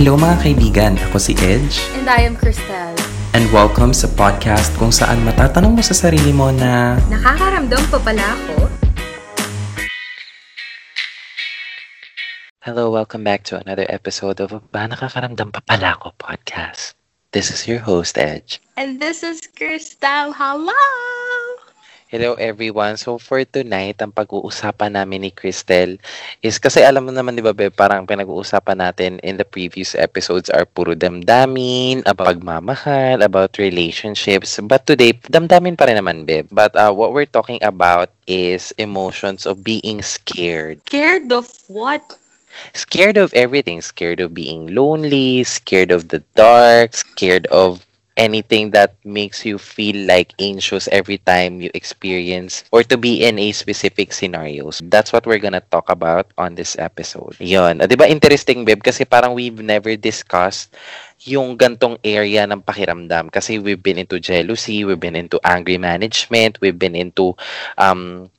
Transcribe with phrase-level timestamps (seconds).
[0.00, 1.76] Hello mga kaibigan, ako si Edge.
[1.92, 2.96] And I am Cristel.
[3.36, 8.24] And welcome sa podcast kung saan matatanong mo sa sarili mo na Nakakaramdam pa pala
[8.32, 8.54] ako?
[12.64, 16.96] Hello, welcome back to another episode of Ba Nakakaramdam Pa Pala Ako podcast.
[17.36, 18.56] This is your host, Edge.
[18.80, 20.32] And this is Cristel.
[20.32, 20.80] Hello!
[22.10, 22.98] Hello everyone.
[22.98, 26.02] So for tonight, ang pag-uusapan namin ni Cristel
[26.42, 30.50] is kasi alam mo naman 'di ba, Beb, parang pinag-uusapan natin in the previous episodes
[30.50, 34.58] are puro damdamin, about pagmamahal, about relationships.
[34.58, 36.50] But today, damdamin pa rin naman, Beb.
[36.50, 40.82] But uh, what we're talking about is emotions of being scared.
[40.90, 42.02] Scared of what?
[42.74, 43.78] Scared of everything.
[43.86, 50.06] Scared of being lonely, scared of the dark, scared of anything that makes you feel
[50.06, 54.80] like anxious every time you experience or to be in a specific scenarios.
[54.84, 57.36] That's what we're gonna talk about on this episode.
[57.38, 57.78] Yon.
[57.84, 58.82] Di ba interesting, Beb?
[58.82, 60.74] Kasi parang we've never discussed
[61.24, 63.28] yung gantong area ng pakiramdam.
[63.28, 67.36] Kasi we've been into jealousy, we've been into angry management, we've been into
[67.76, 68.30] um,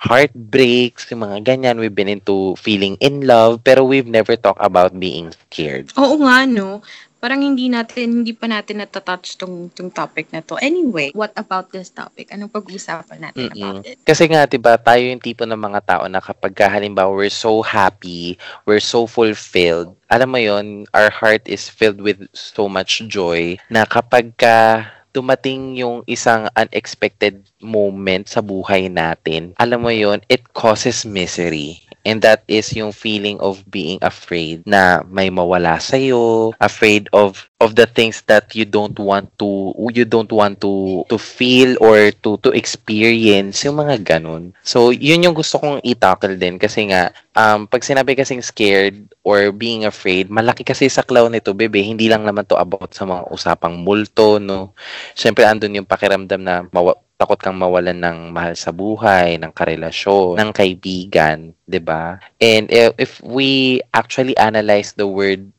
[0.00, 1.76] heartbreaks, yung mga ganyan.
[1.76, 5.92] We've been into feeling in love, pero we've never talked about being scared.
[6.00, 6.80] Oo nga, no?
[7.20, 10.56] Parang hindi natin, hindi pa natin natatouch tong, tong topic na to.
[10.56, 12.32] Anyway, what about this topic?
[12.32, 13.60] Anong pag-uusapan natin Mm-mm.
[13.60, 14.00] about it?
[14.08, 17.28] Kasi nga, 'di ba, tayo yung tipo ng mga tao na kapag ka, halimbawa we're
[17.28, 23.04] so happy, we're so fulfilled, alam mo yon, our heart is filled with so much
[23.06, 30.22] joy na kapag ka dumating yung isang unexpected moment sa buhay natin, alam mo yon,
[30.30, 31.82] it causes misery.
[32.00, 37.76] And that is yung feeling of being afraid na may mawala sa'yo, afraid of of
[37.76, 42.40] the things that you don't want to you don't want to to feel or to
[42.40, 44.56] to experience yung mga ganun.
[44.64, 49.52] So yun yung gusto kong i-tackle din kasi nga um pag sinabi kasing scared or
[49.52, 51.84] being afraid, malaki kasi sa clown nito, bebe.
[51.84, 54.72] Hindi lang naman to about sa mga usapang multo, no.
[55.12, 60.40] Syempre andun yung pakiramdam na mawa- takot kang mawalan ng mahal sa buhay, ng karelasyon,
[60.40, 62.16] ng kaibigan, 'di ba?
[62.40, 65.52] And if, we actually analyze the word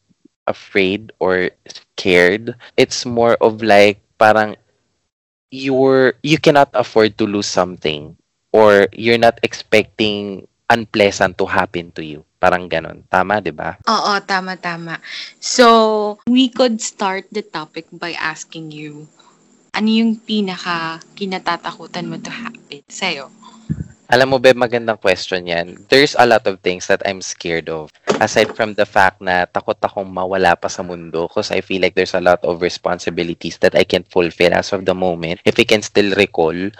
[0.49, 4.57] afraid or scared, it's more of like parang
[5.53, 8.17] you're you cannot afford to lose something
[8.49, 12.25] or you're not expecting unpleasant to happen to you.
[12.41, 13.05] Parang ganon.
[13.05, 13.77] Tama, 'di ba?
[13.85, 14.97] Oo, tama, tama.
[15.37, 19.05] So, we could start the topic by asking you,
[19.71, 23.31] ano yung pinaka kinatatakutan mo to happen sa'yo?
[24.11, 25.87] Alam mo, Beb, magandang question yan.
[25.87, 27.95] There's a lot of things that I'm scared of.
[28.19, 31.95] Aside from the fact na takot akong mawala pa sa mundo because I feel like
[31.95, 35.39] there's a lot of responsibilities that I can't fulfill as of the moment.
[35.47, 36.75] If I can still recall,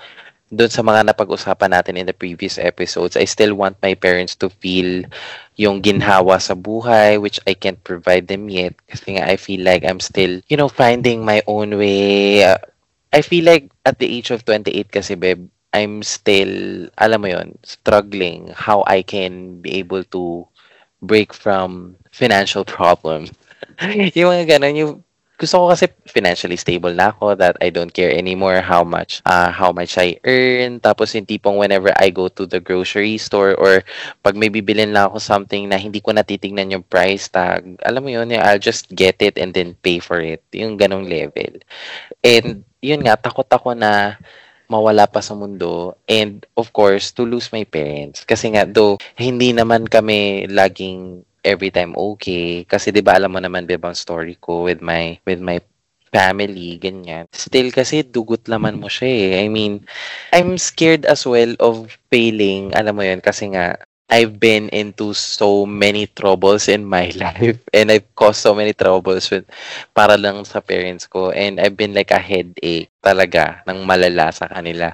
[0.51, 4.51] doon sa mga napag-usapan natin in the previous episodes, I still want my parents to
[4.51, 5.07] feel
[5.55, 8.75] yung ginhawa sa buhay, which I can't provide them yet.
[8.91, 12.43] Kasi nga, I feel like I'm still, you know, finding my own way.
[12.43, 12.59] Uh,
[13.13, 17.55] I feel like at the age of 28 kasi, babe, I'm still, alam mo yon
[17.63, 20.47] struggling how I can be able to
[21.01, 23.31] break from financial problems.
[24.15, 24.93] yung mga ganun, yung
[25.41, 29.49] gusto ko kasi financially stable na ako that I don't care anymore how much uh,
[29.49, 30.77] how much I earn.
[30.77, 33.81] Tapos yung tipong whenever I go to the grocery store or
[34.21, 38.13] pag may bibilin lang ako something na hindi ko natitingnan yung price tag, alam mo
[38.13, 40.45] yun, I'll just get it and then pay for it.
[40.53, 41.57] Yung ganong level.
[42.21, 44.17] And yun nga, takot ako na
[44.71, 48.23] mawala pa sa mundo and of course to lose my parents.
[48.23, 52.63] Kasi nga though hindi naman kami laging every time okay.
[52.63, 55.59] Kasi 'di ba alam mo naman 'di ba ang story ko with my with my
[56.07, 57.27] family ganyan.
[57.35, 59.29] Still kasi dugot laman mo siya eh.
[59.43, 59.83] I mean
[60.31, 62.71] I'm scared as well of failing.
[62.71, 63.75] Alam mo yun kasi nga
[64.11, 69.31] I've been into so many troubles in my life and I've caused so many troubles
[69.31, 69.47] with
[69.95, 74.51] para lang sa parents ko and I've been like a headache talaga ng malala sa
[74.51, 74.91] kanila.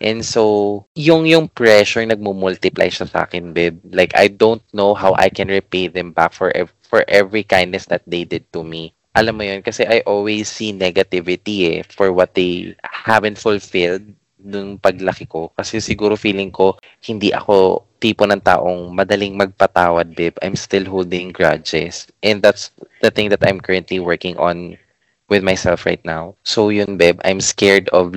[0.00, 3.80] And so, yung yung pressure nagmo-multiply siya sa akin, babe.
[3.90, 7.88] Like I don't know how I can repay them back for ev- for every kindness
[7.88, 8.92] that they did to me.
[9.16, 14.06] Alam mo yun, kasi I always see negativity eh for what they haven't fulfilled
[14.38, 15.50] nung paglaki ko.
[15.56, 20.34] Kasi siguro feeling ko, hindi ako tipo ng taong madaling magpatawad, babe.
[20.40, 22.08] I'm still holding grudges.
[22.24, 22.72] And that's
[23.04, 24.80] the thing that I'm currently working on
[25.28, 26.34] with myself right now.
[26.42, 28.16] So yun, babe, I'm scared of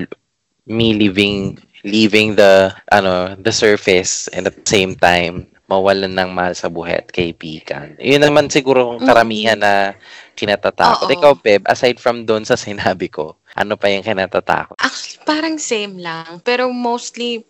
[0.66, 6.56] me leaving leaving the ano the surface and at the same time mawalan ng mahal
[6.56, 7.96] sa buhay at kaibigan.
[7.98, 9.96] Yun naman siguro ang karamihan na
[10.36, 11.08] kinatatakot.
[11.08, 11.16] Oo.
[11.16, 14.76] Ikaw, Beb, aside from doon sa sinabi ko, ano pa yung kinatatakot?
[14.78, 16.44] Actually, parang same lang.
[16.44, 17.48] Pero mostly,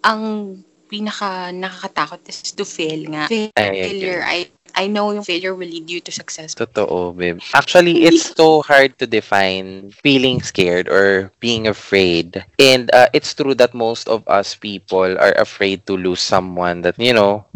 [0.00, 0.56] ang
[0.90, 3.26] pinaka nakakatakot is to fail nga.
[3.28, 6.54] Failure, I, I know yung failure will lead you to success.
[6.54, 7.38] Totoo, babe.
[7.54, 12.44] Actually, it's so hard to define feeling scared or being afraid.
[12.58, 16.98] And uh, it's true that most of us people are afraid to lose someone that,
[16.98, 17.46] you know,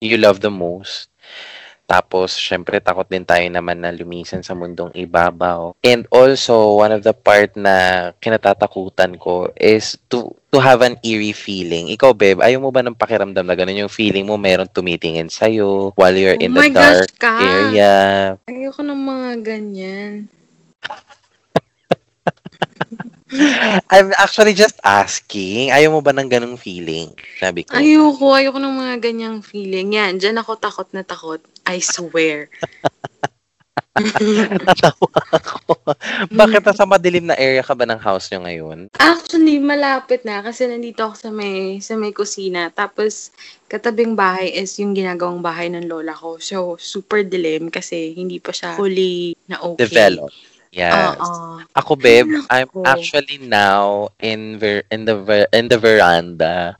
[0.00, 1.08] you love the most.
[1.88, 5.72] Tapos, syempre, takot din tayo naman na lumisan sa mundong ibabaw.
[5.80, 11.32] And also, one of the part na kinatatakutan ko is to to have an eerie
[11.32, 11.88] feeling.
[11.88, 15.96] Ikaw, Beb, ayaw mo ba ng pakiramdam na ganun yung feeling mo meron tumitingin sa'yo
[15.96, 17.40] while you're Oh in the gosh, dark Ka.
[17.40, 17.92] area?
[18.44, 20.28] Ayoko ng mga ganyan.
[23.92, 25.68] I'm actually just asking.
[25.68, 27.12] Ayaw mo ba ng ganung feeling?
[27.36, 27.76] Sabi ko.
[27.76, 29.92] Ayoko, ayoko ng mga ganyang feeling.
[29.92, 31.44] Yan, dyan ako takot na takot.
[31.68, 32.48] I swear.
[34.62, 35.74] Natawa ako.
[36.30, 38.78] Bakit nasa madilim na area ka ba ng house nyo ngayon?
[38.96, 42.70] Actually, malapit na kasi nandito ako sa may sa may kusina.
[42.70, 43.34] Tapos
[43.66, 46.38] katabing bahay is yung ginagawang bahay ng lola ko.
[46.38, 49.84] So, super dilim kasi hindi pa siya fully na okay.
[49.84, 50.30] Develop.
[50.70, 51.16] Yes.
[51.18, 51.64] Oo.
[51.74, 52.84] Ako, babe, I'm Nako.
[52.84, 56.76] actually now in ver- in the ver- in the veranda.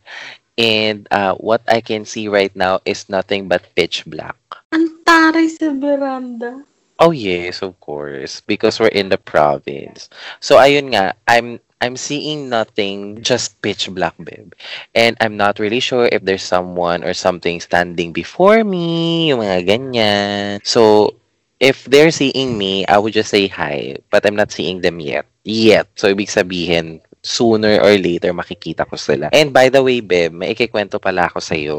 [0.59, 4.35] And uh, what I can see right now is nothing but pitch black.
[4.73, 6.63] Ang sa veranda.
[6.99, 10.11] Oh yes, of course, because we're in the province.
[10.43, 14.51] So ayun nga, I'm I'm seeing nothing, just pitch black, babe.
[14.99, 19.63] And I'm not really sure if there's someone or something standing before me, yung mga
[19.63, 20.59] ganyan.
[20.67, 21.15] So
[21.63, 25.27] if they're seeing me, I would just say hi, but I'm not seeing them yet.
[25.47, 25.87] Yet.
[25.95, 29.29] So ibig sabihin, sooner or later makikita ko sila.
[29.35, 31.79] And by the way, Beb, may ikikwento pala ako sa'yo.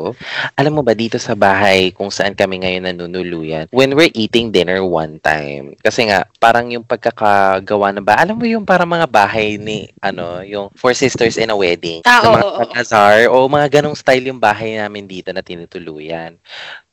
[0.59, 4.83] Alam mo ba, dito sa bahay kung saan kami ngayon nanunuluyan, when we're eating dinner
[4.83, 9.55] one time, kasi nga, parang yung pagkakagawa ng ba, alam mo yung parang mga bahay
[9.55, 12.63] ni, ano, yung Four Sisters in a Wedding, Ah, na mga oo,
[13.29, 13.45] oo.
[13.45, 16.35] O mga ganong style yung bahay namin dito na tinutuluyan.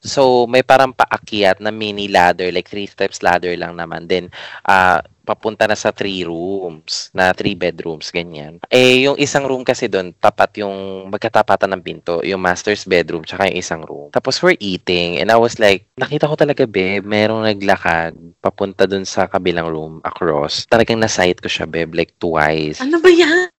[0.06, 4.06] So, may parang paakyat na mini ladder, like three steps ladder lang naman.
[4.06, 4.30] Then,
[4.62, 8.62] ah papunta na sa three rooms, na three bedrooms, ganyan.
[8.70, 13.50] Eh, yung isang room kasi doon, tapat yung magkatapatan ng pinto, yung master's bedroom, tsaka
[13.50, 14.14] yung isang room.
[14.14, 19.02] Tapos we're eating, and I was like, nakita ko talaga, babe, merong naglakad, papunta doon
[19.02, 20.70] sa kabilang room, across.
[20.70, 22.78] Talagang na-sight ko siya, babe, like twice.
[22.78, 23.50] Ano ba yan?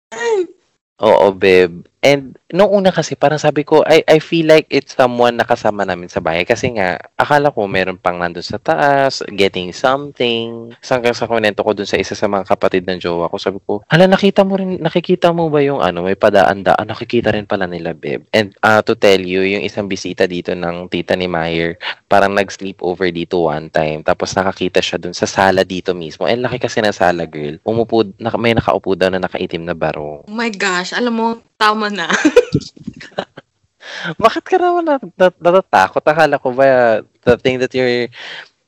[1.04, 1.84] Oo, babe.
[2.06, 5.84] And nung una kasi parang sabi ko, I I feel like it's someone na kasama
[5.84, 10.78] namin sa bahay kasi nga akala ko meron pang nandun sa taas, getting something.
[10.86, 13.82] Hanggang sa komento ko dun sa isa sa mga kapatid ng jowa ko, sabi ko,
[13.90, 17.98] hala nakita mo rin, nakikita mo ba yung ano, may padaan-daan, nakikita rin pala nila,
[17.98, 18.24] babe.
[18.32, 22.80] And uh, to tell you, yung isang bisita dito ng tita ni Meyer, parang nag-sleep
[22.86, 24.06] over dito one time.
[24.06, 26.30] Tapos nakakita siya dun sa sala dito mismo.
[26.30, 27.58] And laki kasi ng sala, girl.
[27.66, 30.30] Umupo, naka, may nakaupo daw na nakaitim na barong.
[30.30, 31.28] Oh my gosh, alam mo,
[31.58, 32.08] tama na.
[34.24, 36.06] Bakit ka naman nat- nat- natatakot?
[36.06, 38.08] Akala ko ba the thing that you're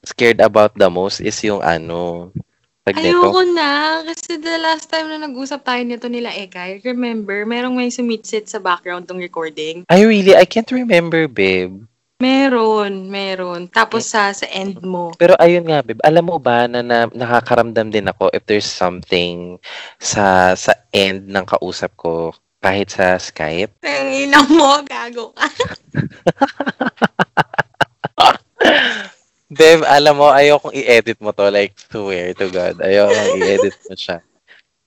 [0.04, 2.34] scared about the most is yung ano?
[2.90, 4.02] Ayoko na.
[4.02, 8.50] Kasi the last time na nag-usap tayo nito nila Eka, I remember, merong may sumitsit
[8.50, 9.86] sa background tong recording.
[9.94, 11.86] I really, I can't remember, babe.
[12.20, 13.72] Meron, meron.
[13.72, 15.14] Tapos sa sa end mo.
[15.16, 19.62] Pero ayun nga, babe, alam mo ba na, na nakakaramdam din ako if there's something
[20.02, 23.72] sa sa end ng kausap ko kahit sa Skype?
[23.84, 25.48] Ang ina mo, gago ka.
[29.50, 31.50] Babe, alam mo, ayokong i-edit mo to.
[31.50, 32.78] Like, swear to God.
[32.86, 34.22] Ayokong i-edit mo siya.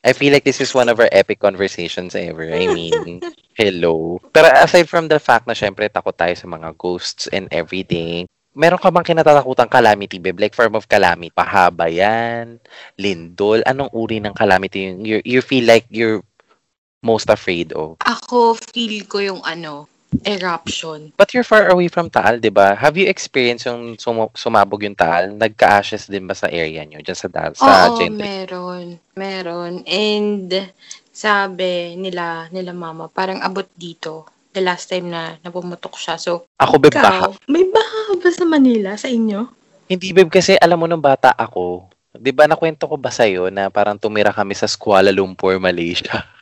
[0.03, 2.51] I feel like this is one of our epic conversations ever.
[2.51, 3.23] I mean,
[3.59, 4.19] hello.
[4.35, 8.83] Pero aside from the fact na syempre takot tayo sa mga ghosts and everything, meron
[8.83, 10.43] ka bang kinatatakutang calamity, babe?
[10.43, 11.31] Like form of calamity?
[11.31, 12.59] Pahaba yan?
[12.99, 13.63] Lindol?
[13.63, 16.27] Anong uri ng calamity you, you feel like you're
[17.03, 17.99] most afraid of?
[18.01, 19.91] Ako, feel ko yung ano,
[20.23, 21.11] eruption.
[21.19, 22.79] But you're far away from Taal, di ba?
[22.79, 25.35] Have you experienced yung sum- sumabog yung Taal?
[25.35, 27.03] Nagka-ashes din ba sa area nyo?
[27.03, 28.23] Dyan sa, Taal, sa Oo, Gentry?
[28.23, 28.87] meron.
[29.19, 29.73] Meron.
[29.85, 30.71] And
[31.11, 34.31] sabi nila, nila mama, parang abot dito.
[34.53, 36.21] The last time na napumutok siya.
[36.21, 37.27] So, Ako, babe, baha.
[37.27, 39.49] ikaw, may baha ba sa Manila, sa inyo?
[39.89, 43.73] Hindi, babe, kasi alam mo nung bata ako, di ba nakwento ko ba sa'yo na
[43.73, 46.21] parang tumira kami sa Kuala Lumpur, Malaysia?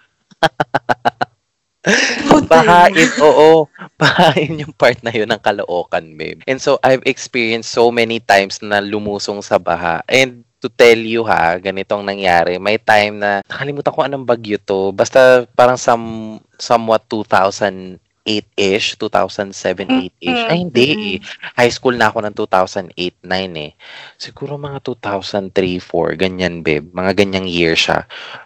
[2.50, 3.70] Bahain, oo.
[3.94, 6.42] Bahain yung part na yun ng Caloocan, babe.
[6.44, 10.02] And so, I've experienced so many times na lumusong sa baha.
[10.10, 12.60] And to tell you ha, ganitong nangyari.
[12.60, 14.92] May time na, nakalimutan ko anong bagyo to.
[14.92, 17.08] Basta parang some, somewhat
[18.26, 20.42] 2008-ish, 2007-8-ish.
[20.46, 21.16] Ay, hindi eh.
[21.56, 23.72] High school na ako ng 2008-9 eh.
[24.20, 26.86] Siguro mga 2003-4, ganyan, babe.
[26.92, 28.04] Mga ganyang year siya.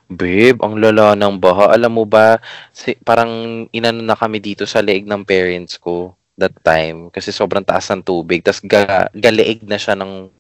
[0.08, 1.74] Babe, ang lala ng baha.
[1.74, 2.38] Alam mo ba,
[2.72, 6.16] si, parang inano na kami dito sa leeg ng parents ko.
[6.34, 8.42] that time kasi sobrang taas ng tubig.
[8.42, 10.30] Tapos ga, galiig na siya ng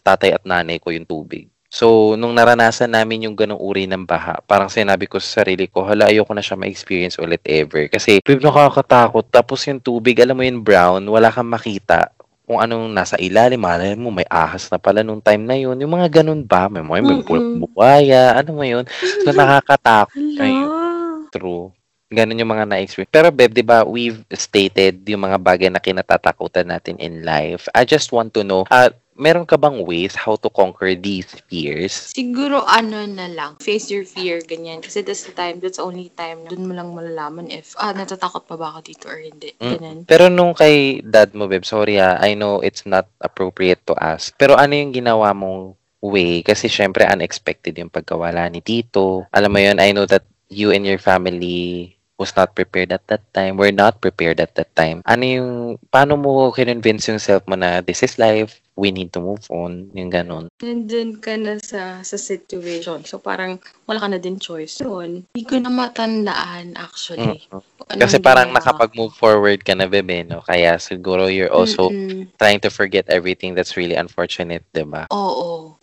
[0.00, 1.49] tatay at nanay ko yung tubig.
[1.70, 5.86] So, nung naranasan namin yung ganong uri ng baha, parang sinabi ko sa sarili ko,
[5.86, 7.86] hala, ayoko na siya ma-experience ulit ever.
[7.86, 9.30] Kasi, babe, nakakatakot.
[9.30, 12.10] Tapos yung tubig, alam mo yung brown, wala kang makita
[12.50, 15.78] kung anong nasa ilalim, malay mo, may ahas na pala nung time na yun.
[15.78, 16.66] Yung mga ganun ba?
[16.66, 17.62] May, may Mm-mm.
[17.62, 18.82] buwaya, ano mo yun?
[19.22, 20.10] So, nakakatakot.
[20.18, 21.30] Ayun.
[21.30, 21.70] True.
[22.10, 23.14] Ganun yung mga na-experience.
[23.14, 27.70] Pero Beb, di ba, we've stated yung mga bagay na kinatatakutan natin in life.
[27.70, 31.92] I just want to know, uh, meron ka bang ways how to conquer these fears?
[32.16, 34.80] Siguro ano na lang, face your fear, ganyan.
[34.80, 37.92] Kasi that's the time, that's the only time na dun mo lang malalaman if, ah,
[37.92, 39.52] natatakot pa ba ako dito or hindi.
[39.60, 39.70] Mm.
[39.76, 39.98] Ganyan.
[40.08, 44.32] Pero nung kay dad mo, Beb, sorry ah, I know it's not appropriate to ask.
[44.40, 46.40] Pero ano yung ginawa mong way?
[46.40, 49.28] Kasi syempre unexpected yung pagkawala ni Tito.
[49.36, 53.24] Alam mo yun, I know that you and your family was not prepared at that
[53.32, 53.56] time.
[53.56, 55.00] We're not prepared at that time.
[55.08, 55.50] Ano yung,
[55.88, 59.92] paano mo kinonvince yung self mo na this is life, we need to move on,
[59.92, 60.48] yung ganun.
[60.64, 63.04] Nandun ka na sa, sa situation.
[63.04, 64.80] So, parang wala ka na din choice.
[64.80, 67.44] Yun, hindi ko na matandaan actually.
[67.52, 67.60] Mm.
[67.92, 70.40] Anong Kasi parang ginawa nakapag-move forward ka na, Bebe, no?
[70.40, 72.32] Kaya siguro you're also Mm-mm.
[72.40, 75.04] trying to forget everything that's really unfortunate, di ba?
[75.12, 75.76] Oo.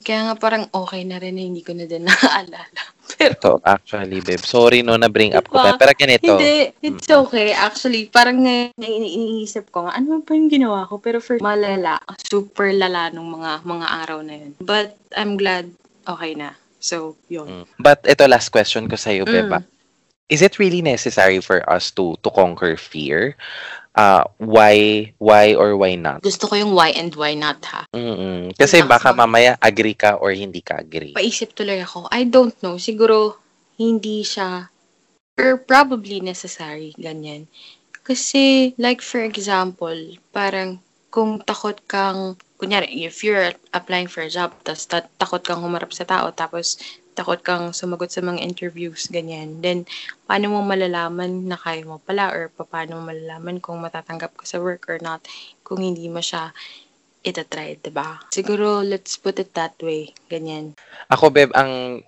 [0.00, 2.82] Kaya nga parang okay na rin na hindi ko na din naaalala.
[3.18, 4.40] Pero, Ito, actually, babe.
[4.40, 5.58] Sorry, no, na-bring up ko.
[5.58, 5.76] Diba?
[5.76, 6.30] Pero ganito.
[6.38, 7.52] hindi, it's okay.
[7.52, 11.02] Actually, parang ngayon, iniisip ko nga, ano ba yung ginawa ko?
[11.02, 14.52] Pero for malala, super lala nung mga mga araw na yun.
[14.62, 15.68] But, I'm glad
[16.06, 16.54] okay na.
[16.80, 17.62] So, yun.
[17.62, 17.64] Mm.
[17.76, 19.34] But ito, last question ko sa'yo, Mm.
[19.34, 19.60] Beba.
[20.30, 23.34] Is it really necessary for us to to conquer fear?
[23.90, 26.22] Uh, why, why or why not?
[26.22, 27.90] Gusto ko yung why and why not ha.
[27.90, 28.54] Mm-mm.
[28.54, 31.12] Kasi baka mamaya agree ka or hindi ka agree.
[31.18, 32.78] Paisip tuloy ako, I don't know.
[32.78, 33.34] Siguro,
[33.80, 34.70] hindi siya
[35.40, 37.48] or probably necessary, ganyan.
[38.04, 39.96] Kasi, like for example,
[40.36, 45.64] parang kung takot kang, kunyari, if you're applying for a job, tapos ta- takot kang
[45.64, 46.76] humarap sa tao, tapos
[47.20, 49.60] takot kang sumagot sa mga interviews, ganyan.
[49.60, 49.84] Then,
[50.24, 54.56] paano mo malalaman na kaya mo pala or paano mo malalaman kung matatanggap ka sa
[54.56, 55.20] work or not
[55.60, 56.56] kung hindi mo siya
[57.20, 58.24] itatry, ba?
[58.32, 60.16] Siguro, let's put it that way.
[60.32, 60.72] Ganyan.
[61.12, 62.00] Ako, Beb, ang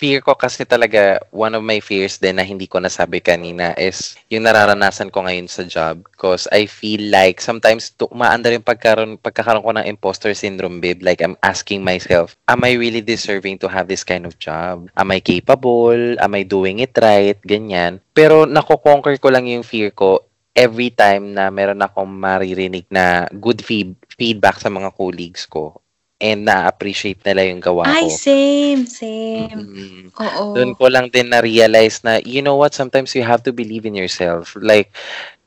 [0.00, 4.16] fear ko kasi talaga, one of my fears din na hindi ko nasabi kanina is
[4.32, 6.00] yung nararanasan ko ngayon sa job.
[6.08, 11.04] Because I feel like sometimes to, umaandar yung pagkaroon, pagkakaroon ko ng imposter syndrome, babe.
[11.04, 14.88] Like I'm asking myself, am I really deserving to have this kind of job?
[14.96, 16.16] Am I capable?
[16.16, 17.36] Am I doing it right?
[17.44, 18.00] Ganyan.
[18.16, 20.24] Pero nako-conquer ko lang yung fear ko
[20.56, 25.76] every time na meron akong maririnig na good feed, feedback sa mga colleagues ko
[26.20, 27.96] and na-appreciate nila yung gawa ko.
[27.96, 29.56] Ay, same, same.
[29.56, 30.04] Mm.
[30.12, 30.52] Oo.
[30.52, 33.96] Doon ko lang din na-realize na, you know what, sometimes you have to believe in
[33.96, 34.52] yourself.
[34.60, 34.92] Like,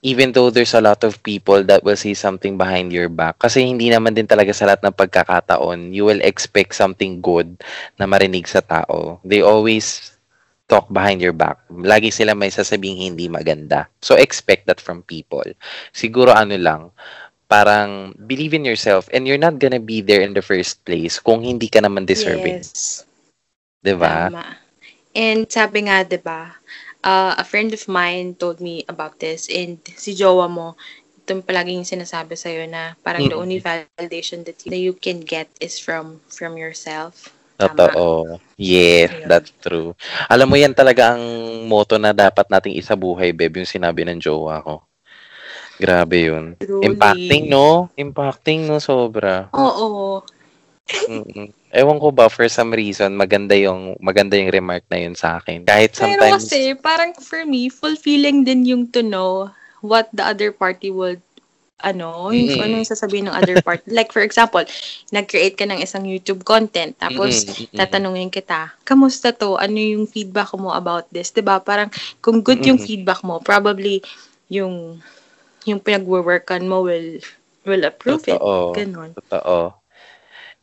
[0.01, 3.63] even though there's a lot of people that will see something behind your back, kasi
[3.63, 7.61] hindi naman din talaga sa lahat ng pagkakataon, you will expect something good
[8.01, 9.21] na marinig sa tao.
[9.23, 10.11] They always
[10.67, 11.61] talk behind your back.
[11.69, 13.85] Lagi sila may sasabing hindi maganda.
[14.01, 15.45] So, expect that from people.
[15.93, 16.89] Siguro ano lang,
[17.53, 21.45] parang believe in yourself and you're not gonna be there in the first place kung
[21.45, 22.65] hindi ka naman deserving.
[22.65, 23.05] Yes.
[23.85, 24.33] 'Di ba?
[24.33, 24.57] Tama.
[25.13, 26.57] And sabi nga, di ba,
[27.05, 30.73] uh, a friend of mine told me about this and si jowa mo,
[31.21, 33.43] itong palaging sinasabi sa'yo na parang the Mm.
[33.45, 37.29] only validation that you, that you can get is from from yourself.
[37.61, 37.93] Tama.
[37.93, 38.41] Totoo.
[38.57, 39.29] Yes, Ayun.
[39.29, 39.93] that's true.
[40.27, 41.23] Alam mo yan talaga ang
[41.69, 44.81] motto na dapat nating isabuhay, Beb, yung sinabi ng jowa ko.
[45.83, 46.55] Grabe yun.
[46.63, 46.95] Truly.
[46.95, 47.91] Impacting, no?
[47.99, 48.79] Impacting, no?
[48.79, 49.51] Sobra.
[49.51, 50.23] Oo.
[51.11, 51.51] Mm-mm.
[51.75, 55.67] Ewan ko ba, for some reason, maganda yung, maganda yung remark na yun sa akin.
[55.67, 59.51] Kahit Pero sometimes, kasi, parang for me, fulfilling din yung to know
[59.83, 61.19] what the other party would
[61.83, 62.63] ano, yung Mm.
[62.63, 63.83] ano yung sasabihin ng other party.
[63.91, 64.63] like, for example,
[65.11, 67.75] nag-create ka ng isang YouTube content, tapos mm-mm.
[67.75, 69.59] tatanungin kita, kamusta to?
[69.59, 71.35] Ano yung feedback mo about this?
[71.43, 71.91] ba Parang,
[72.23, 72.87] kung good yung Mm-mm.
[72.87, 73.99] feedback mo, probably,
[74.47, 75.03] yung,
[75.65, 77.19] yung pinag-workan mo will,
[77.63, 78.73] will approve Totoo.
[78.75, 78.87] it.
[78.87, 79.11] Ganon.
[79.15, 79.83] Totoo.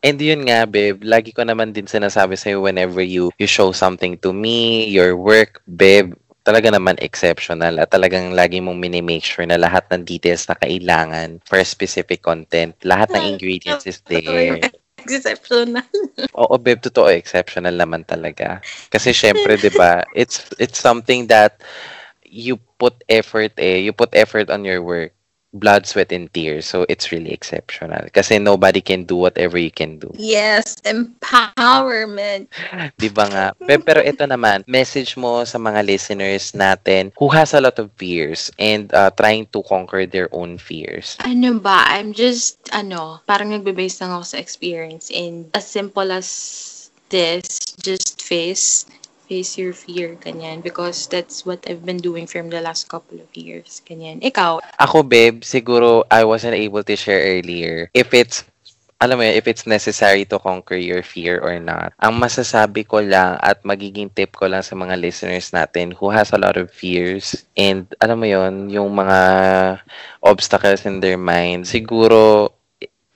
[0.01, 4.17] And yun nga, babe, lagi ko naman din sinasabi sa'yo whenever you, you show something
[4.25, 9.61] to me, your work, babe, talaga naman exceptional at talagang lagi mong minimake sure na
[9.61, 14.57] lahat ng details na kailangan for specific content, lahat ng ingredients is there.
[15.01, 15.85] Exceptional.
[16.37, 18.61] Oo, babe, totoo, exceptional naman talaga.
[18.93, 21.65] Kasi syempre, 'di ba, it's it's something that
[22.31, 25.13] you put effort eh, you put effort on your work.
[25.53, 26.63] blood, sweat, and tears.
[26.67, 28.07] So it's really exceptional.
[28.15, 30.15] Kasi nobody can do whatever you can do.
[30.15, 32.47] Yes, empowerment.
[33.03, 33.47] Di ba nga?
[33.59, 37.91] Pe- Pero ito naman, message mo sa mga listeners natin who has a lot of
[37.99, 41.19] fears and uh, trying to conquer their own fears.
[41.19, 41.83] Ano ba?
[41.99, 46.29] I'm just, ano, parang nagbe-base lang ako sa experience and as simple as
[47.11, 48.87] this, just face
[49.31, 50.59] face your fear, ganyan.
[50.59, 54.19] Because that's what I've been doing from the last couple of years, ganyan.
[54.19, 54.59] Ikaw?
[54.83, 57.87] Ako, babe, siguro I wasn't able to share earlier.
[57.95, 58.43] If it's
[59.01, 61.97] alam mo yun, if it's necessary to conquer your fear or not.
[62.05, 66.37] Ang masasabi ko lang at magiging tip ko lang sa mga listeners natin who has
[66.37, 69.21] a lot of fears and alam mo yun, yung mga
[70.21, 72.53] obstacles in their mind, siguro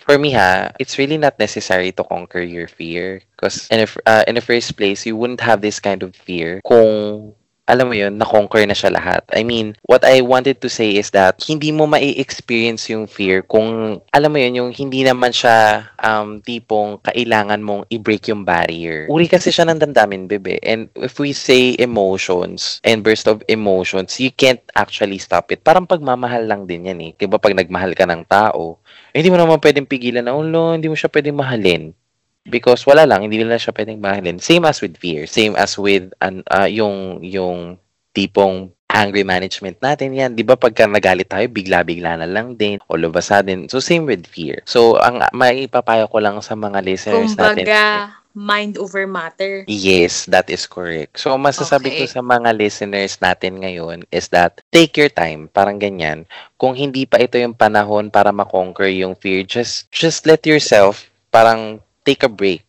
[0.05, 3.23] for me ha, it's really not necessary to conquer your fear.
[3.33, 6.61] Because in, a, uh, in the first place, you wouldn't have this kind of fear
[6.67, 7.35] kung
[7.65, 9.25] alam mo yun, na-conquer na siya lahat.
[9.33, 14.01] I mean, what I wanted to say is that hindi mo mai-experience yung fear kung,
[14.13, 19.09] alam mo yun, yung hindi naman siya um, tipong kailangan mong i-break yung barrier.
[19.09, 20.61] Uri kasi siya ng damdamin, bebe.
[20.61, 25.65] And if we say emotions and burst of emotions, you can't actually stop it.
[25.65, 27.13] Parang pagmamahal lang din yan eh.
[27.17, 28.77] Diba pag nagmahal ka ng tao,
[29.17, 31.97] eh, hindi mo naman pwedeng pigilan na, oh, lo, hindi mo siya pwedeng mahalin.
[32.45, 34.37] Because wala lang, hindi nila siya pwedeng mahalin.
[34.37, 35.25] Same as with fear.
[35.25, 37.81] Same as with an, uh, yung, yung
[38.13, 40.37] tipong angry management natin yan.
[40.37, 42.79] Di ba pagka nagalit tayo, bigla-bigla na lang din.
[42.87, 43.67] All of a sudden.
[43.67, 44.63] So, same with fear.
[44.69, 48.23] So, ang maipapayo ko lang sa mga listeners Kumbaga, natin.
[48.35, 49.63] mind over matter.
[49.67, 51.19] Yes, that is correct.
[51.19, 51.99] So, masasabi Okay.
[52.07, 56.27] ko sa mga listeners natin ngayon is that take your time, parang ganyan.
[56.59, 61.79] Kung hindi pa ito yung panahon para makonquer yung fear, just just let yourself parang
[62.05, 62.63] take a break.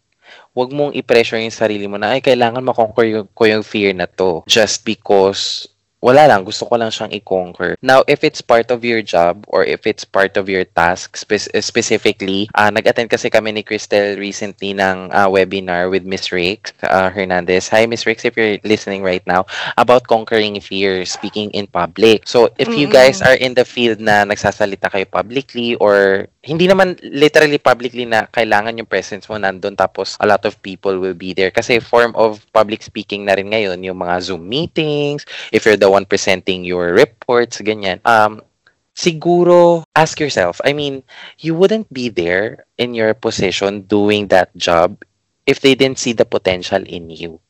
[0.56, 4.08] Huwag mong i-pressure yung sarili mo na, ay, kailangan makonquer yung, ko yung fear na
[4.08, 4.42] to.
[4.48, 5.68] Just because
[6.06, 7.74] wala lang, gusto ko lang siyang i-conquer.
[7.82, 11.50] Now, if it's part of your job or if it's part of your task, spe-
[11.58, 17.10] specifically, uh, nag-attend kasi kami ni Cristel recently ng uh, webinar with Miss Rix uh,
[17.10, 17.66] Hernandez.
[17.74, 19.50] Hi, Miss Rix, if you're listening right now,
[19.82, 22.30] about conquering fear, speaking in public.
[22.30, 23.34] So, if you guys Mm-mm.
[23.34, 28.78] are in the field na nagsasalita kayo publicly or hindi naman literally publicly na kailangan
[28.78, 31.50] yung presence mo nandun tapos a lot of people will be there.
[31.50, 35.90] Kasi form of public speaking na rin ngayon, yung mga Zoom meetings, if you're the
[35.90, 37.98] one presenting your reports, ganyan.
[38.06, 38.46] Um,
[38.96, 41.04] siguro, ask yourself, I mean,
[41.42, 45.02] you wouldn't be there in your position doing that job
[45.50, 47.42] if they didn't see the potential in you.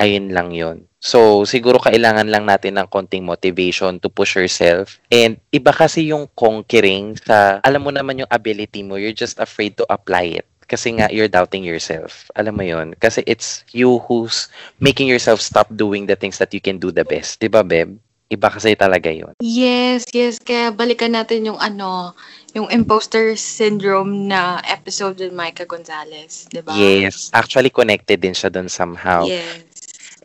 [0.00, 0.87] Ayun lang yun.
[0.98, 4.98] So, siguro kailangan lang natin ng konting motivation to push yourself.
[5.14, 9.78] And iba kasi yung conquering sa, alam mo naman yung ability mo, you're just afraid
[9.78, 10.46] to apply it.
[10.68, 12.28] Kasi nga, you're doubting yourself.
[12.36, 12.92] Alam mo yun?
[13.00, 14.52] Kasi it's you who's
[14.84, 17.40] making yourself stop doing the things that you can do the best.
[17.40, 17.96] Diba, Beb?
[18.28, 19.32] Iba kasi talaga yun.
[19.40, 20.36] Yes, yes.
[20.36, 22.12] Kaya balikan natin yung ano,
[22.52, 26.76] yung imposter syndrome na episode with Micah Gonzalez, di ba?
[26.76, 27.32] Yes.
[27.32, 29.24] Actually, connected din siya dun somehow.
[29.24, 29.64] Yes.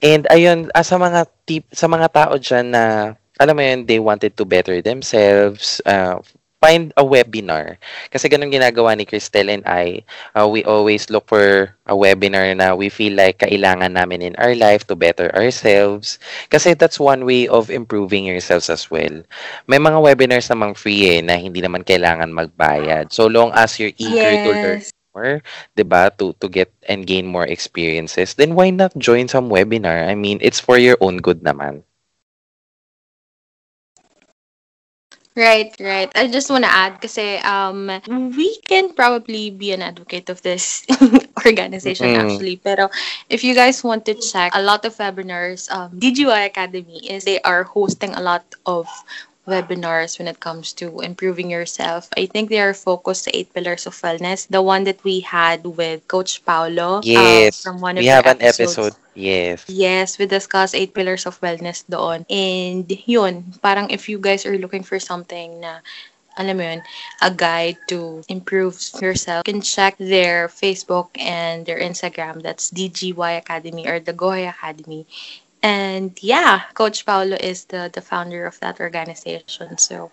[0.03, 2.83] And ayun, ah, sa mga tip, sa mga tao dyan na,
[3.39, 6.19] alam mo yun, they wanted to better themselves, uh,
[6.63, 7.75] find a webinar.
[8.11, 10.03] Kasi ganun ginagawa ni Cristel and I.
[10.35, 14.55] Uh, we always look for a webinar na we feel like kailangan namin in our
[14.55, 16.19] life to better ourselves.
[16.47, 19.23] Kasi that's one way of improving yourselves as well.
[19.67, 23.11] May mga webinars namang free eh, na hindi naman kailangan magbayad.
[23.11, 24.92] So long as you're eager to learn Yes.
[25.13, 25.41] More,
[25.77, 30.05] 'di ba, to to get and gain more experiences, then why not join some webinar?
[30.09, 31.83] I mean, it's for your own good naman.
[35.35, 36.11] Right, right.
[36.15, 37.89] I just want to add kasi um
[38.37, 40.85] we can probably be an advocate of this
[41.47, 42.15] organization Mm.
[42.15, 42.57] actually.
[42.61, 42.89] Pero
[43.29, 47.41] if you guys want to check a lot of webinars, um DGY Academy is they
[47.41, 48.85] are hosting a lot of
[49.47, 52.09] webinars when it comes to improving yourself.
[52.17, 54.47] I think they are focused to eight pillars of wellness.
[54.47, 58.25] The one that we had with Coach Paulo uh, Yes, from one of we have
[58.25, 58.77] an episodes.
[58.77, 58.95] episode.
[59.15, 59.65] Yes.
[59.67, 62.25] Yes, we discussed eight pillars of wellness doon.
[62.29, 65.79] And yun, parang if you guys are looking for something na,
[66.37, 66.81] alam mo yun,
[67.21, 72.41] a guide to improve yourself, you can check their Facebook and their Instagram.
[72.41, 75.05] That's DGY Academy or the Goya Academy.
[75.63, 79.77] And yeah, Coach Paulo is the, the founder of that organization.
[79.77, 80.11] So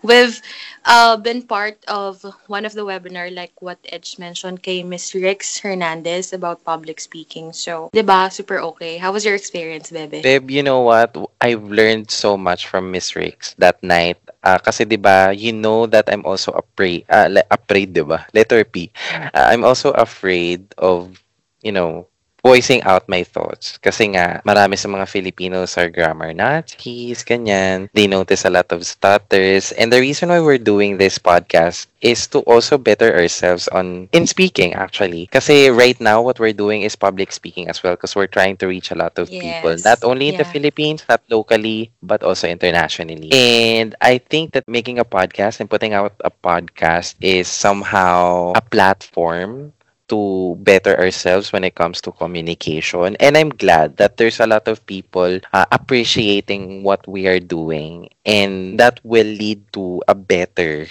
[0.00, 0.40] we've
[0.86, 5.58] uh, been part of one of the webinar, like what Edge mentioned, kay Miss Rix
[5.58, 7.52] Hernandez about public speaking.
[7.52, 8.96] So, di ba, super okay.
[8.96, 10.22] How was your experience, Bebe?
[10.22, 11.18] Babe, you know what?
[11.40, 14.22] I've learned so much from Miss Rix that night.
[14.42, 18.26] Ah, kasi 'di ba, you know that I'm also afraid, uh, afraid 'di ba?
[18.34, 18.90] Letter P.
[19.34, 21.18] Ah, I'm also afraid of,
[21.62, 22.06] you know,
[22.42, 23.78] voicing out my thoughts.
[23.78, 27.88] Kasi nga, marami sa mga Filipinos are grammar Nazis, ganyan.
[27.94, 29.70] They notice a lot of stutters.
[29.78, 34.26] And the reason why we're doing this podcast is to also better ourselves on in
[34.26, 35.30] speaking actually.
[35.30, 38.66] Kasi right now what we're doing is public speaking as well because we're trying to
[38.66, 39.78] reach a lot of people.
[39.86, 43.30] Not only in the Philippines, not locally, but also internationally.
[43.30, 48.60] And I think that making a podcast and putting out a podcast is somehow a
[48.60, 49.72] platform
[50.12, 53.16] to better ourselves when it comes to communication.
[53.16, 58.10] And I'm glad that there's a lot of people uh, appreciating what we are doing
[58.24, 60.86] and that will lead to a better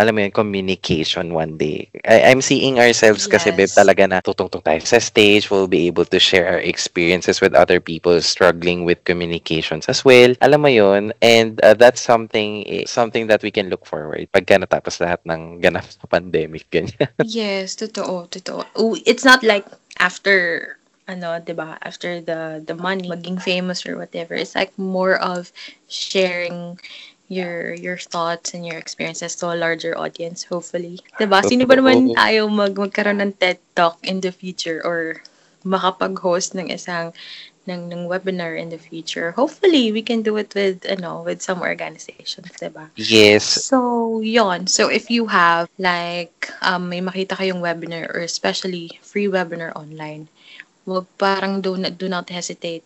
[0.00, 1.88] alam mo yun, communication one day.
[2.08, 3.76] I, I'm seeing ourselves kasi, babe, Yes.
[3.76, 5.52] talaga na tutungtong tayo sa stage.
[5.52, 10.32] We'll be able to share our experiences with other people struggling with communications as well.
[10.40, 11.12] Alam mo yun?
[11.20, 15.60] And uh, that's something eh, something that we can look forward pagka natapos lahat ng
[15.60, 16.64] ganap sa pandemic.
[16.72, 17.12] Ganyan.
[17.20, 18.64] Yes, totoo, totoo.
[19.04, 19.68] It's not like
[20.00, 20.75] after
[21.08, 21.78] ano, 'di ba?
[21.82, 24.34] After the the money, maging famous or whatever.
[24.34, 25.52] It's like more of
[25.88, 26.78] sharing
[27.28, 31.00] your your thoughts and your experiences to a larger audience, hopefully.
[31.18, 31.42] 'Di ba?
[31.42, 35.22] Sino ba naman ayaw mag magkaroon ng TED Talk in the future or
[35.66, 37.10] makapag-host ng isang
[37.66, 39.32] ng, ng webinar in the future.
[39.34, 42.90] Hopefully, we can do it with, ano, with some organizations, 'di ba?
[42.96, 43.60] yes.
[43.68, 44.66] So, yon.
[44.66, 50.28] So, if you have, like, um, may makita kayong webinar or especially free webinar online,
[50.86, 52.84] wag parang do not, do not hesitate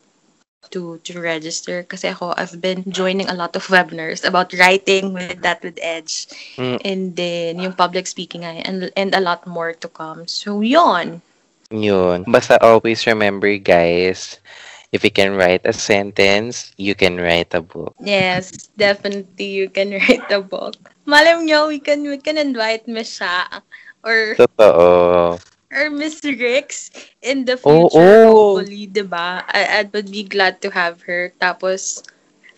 [0.70, 5.40] to to register kasi ako I've been joining a lot of webinars about writing with
[5.42, 6.28] that with Edge
[6.60, 6.78] Mm.
[6.84, 11.22] and then yung public speaking ay and and a lot more to come so yon
[11.70, 12.26] Yun.
[12.26, 14.42] Basta always remember, guys,
[14.90, 17.94] if you can write a sentence, you can write a book.
[18.02, 20.74] yes definitely you can write a book
[21.06, 23.60] malam nyo we can we can invite Miss Sha
[24.04, 25.38] or Totoo.
[25.72, 26.90] Or Miss Rix
[27.22, 29.44] in the future, hopefully, di ba?
[29.48, 31.32] I, I would be glad to have her.
[31.40, 32.02] Tapos,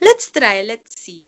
[0.00, 1.26] let's try, let's see.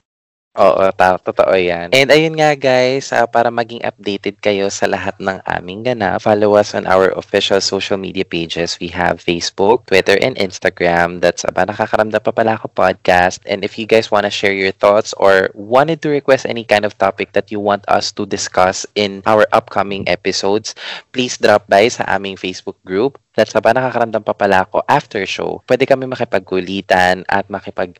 [0.54, 1.90] Oo, ta- totoo yan.
[1.90, 6.54] And ayun nga guys, ah, para maging updated kayo sa lahat ng aming ganap, follow
[6.54, 8.78] us on our official social media pages.
[8.78, 11.18] We have Facebook, Twitter, and Instagram.
[11.18, 13.42] That's Aba Nakakaramdam Pa Pala Ako Podcast.
[13.50, 16.86] And if you guys want to share your thoughts or wanted to request any kind
[16.86, 20.78] of topic that you want us to discuss in our upcoming episodes,
[21.10, 23.18] please drop by sa aming Facebook group.
[23.34, 25.66] That's Aba Nakakaramdam Pa Pala Ako After Show.
[25.66, 27.98] Pwede kami makipagkulitan at makipag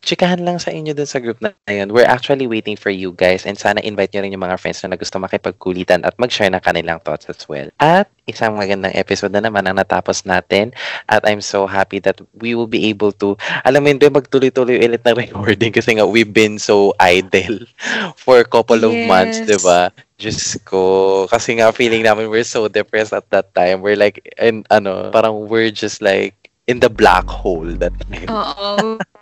[0.00, 1.92] chikahan lang sa inyo dun sa group na yun.
[1.92, 4.96] We're actually waiting for you guys and sana invite nyo rin yung mga friends na
[4.96, 7.68] gusto makipagkulitan at mag-share ng kanilang thoughts as well.
[7.78, 10.72] At isang magandang episode na naman ang natapos natin
[11.12, 13.36] at I'm so happy that we will be able to,
[13.68, 17.60] alam mo yun, magtuloy-tuloy ulit ng recording kasi nga we've been so idle
[18.22, 19.48] for a couple of months, Yes.
[19.48, 19.92] di ba?
[20.20, 20.82] Diyos ko.
[21.28, 23.80] Kasi nga feeling namin we're so depressed at that time.
[23.80, 26.36] We're like, and ano, parang we're just like
[26.68, 28.28] in the black hole that time.
[28.28, 28.96] Oo.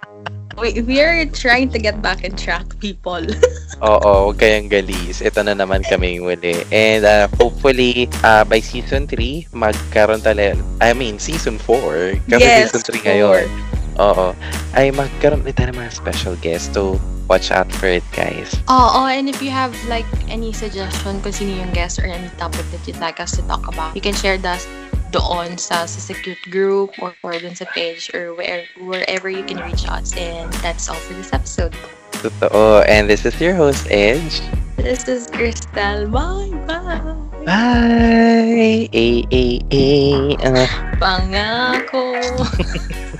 [0.60, 3.22] we, we are trying to get back in track, people.
[3.82, 5.22] Oo, huwag kayang galis.
[5.22, 6.66] Ito na naman kami uli.
[6.74, 12.18] And uh, hopefully, uh, by season 3, magkaroon talaga, I mean, season 4.
[12.26, 13.46] Kasi Yes, season 3 ngayon.
[13.98, 14.34] Oo.
[14.74, 16.70] Ay, magkaroon ulit tayo ng mga special guests.
[16.74, 16.98] So,
[17.30, 18.50] watch out for it, guys.
[18.66, 22.64] Oo, and if you have like any suggestion kung sino yung guest or any topic
[22.74, 24.58] that you'd like us to talk about, you can share that
[25.10, 29.58] doon sa, sa Secute group or, or dun sa page or where, wherever you can
[29.58, 30.16] reach us.
[30.16, 31.74] And that's all for this episode.
[32.12, 32.84] Totoo.
[32.88, 34.40] And this is your host, Edge.
[34.76, 36.06] This is Crystal.
[36.08, 36.50] Bye!
[36.66, 37.16] Bye!
[37.44, 38.88] Bye!
[38.92, 40.34] Eh, eh, eh.
[40.38, 40.66] Uh,
[41.00, 42.18] Pangako!